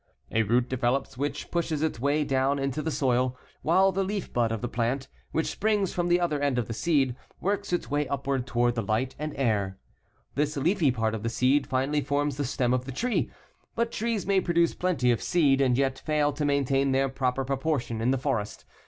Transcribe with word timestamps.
A 0.31 0.41
root 0.41 0.67
develops 0.67 1.15
which 1.15 1.51
pushes 1.51 1.83
its 1.83 1.99
way 1.99 2.23
down 2.23 2.57
into 2.57 2.81
the 2.81 2.89
soil, 2.89 3.37
while 3.61 3.91
the 3.91 4.03
leaf 4.03 4.33
bud 4.33 4.51
of 4.51 4.61
the 4.61 4.67
plant, 4.67 5.07
which 5.31 5.45
springs 5.45 5.93
from 5.93 6.07
the 6.07 6.19
other 6.19 6.41
end 6.41 6.57
of 6.57 6.65
the 6.67 6.73
seed, 6.73 7.15
works 7.39 7.71
its 7.71 7.91
way 7.91 8.07
upward 8.07 8.47
toward 8.47 8.73
the 8.73 8.81
light 8.81 9.15
and 9.19 9.31
air. 9.35 9.77
This 10.33 10.57
leafy 10.57 10.89
part 10.89 11.13
of 11.13 11.21
the 11.21 11.29
seed 11.29 11.67
finally 11.67 12.01
forms 12.01 12.37
the 12.37 12.45
stem 12.45 12.73
of 12.73 12.85
the 12.85 12.91
tree. 12.91 13.29
But 13.75 13.91
trees 13.91 14.25
may 14.25 14.41
produce 14.41 14.73
plenty 14.73 15.11
of 15.11 15.21
seed 15.21 15.61
and 15.61 15.77
yet 15.77 15.99
fail 15.99 16.33
to 16.33 16.45
maintain 16.45 16.93
their 16.93 17.07
proper 17.07 17.45
proportion 17.45 18.01
in 18.01 18.09
the 18.09 18.17
forest. 18.17 18.65